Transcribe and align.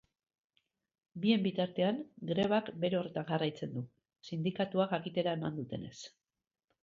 Bien 1.25 1.43
bitartean, 1.47 1.99
grebak 2.31 2.71
bere 2.85 2.97
horretan 3.01 3.29
jarraitzen 3.33 3.75
du, 3.75 3.85
sindikatuak 4.29 4.95
jakitera 4.97 5.37
eman 5.41 5.61
dutenez. 5.61 5.95